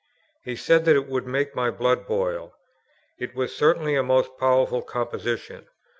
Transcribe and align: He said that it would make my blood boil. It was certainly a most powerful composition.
He 0.43 0.55
said 0.55 0.85
that 0.85 0.95
it 0.95 1.05
would 1.07 1.27
make 1.27 1.53
my 1.55 1.69
blood 1.69 2.07
boil. 2.07 2.55
It 3.19 3.35
was 3.35 3.55
certainly 3.55 3.95
a 3.95 4.01
most 4.01 4.35
powerful 4.39 4.81
composition. 4.81 5.67